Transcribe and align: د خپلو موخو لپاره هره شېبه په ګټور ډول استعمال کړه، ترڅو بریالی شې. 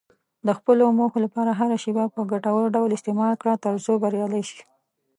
د 0.45 0.49
خپلو 0.57 0.83
موخو 0.99 1.17
لپاره 1.25 1.51
هره 1.59 1.75
شېبه 1.83 2.05
په 2.15 2.21
ګټور 2.31 2.65
ډول 2.75 2.89
استعمال 2.93 3.33
کړه، 3.41 3.53
ترڅو 3.65 3.91
بریالی 4.03 4.43
شې. 4.49 4.61